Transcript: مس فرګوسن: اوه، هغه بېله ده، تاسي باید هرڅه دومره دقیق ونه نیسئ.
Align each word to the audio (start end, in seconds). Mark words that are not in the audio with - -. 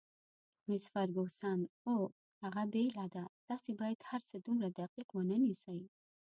مس 0.67 0.83
فرګوسن: 0.93 1.59
اوه، 1.93 2.07
هغه 2.41 2.63
بېله 2.73 3.05
ده، 3.15 3.23
تاسي 3.47 3.71
باید 3.81 4.07
هرڅه 4.11 4.35
دومره 4.45 4.67
دقیق 4.79 5.09
ونه 5.13 5.37
نیسئ. 5.45 5.79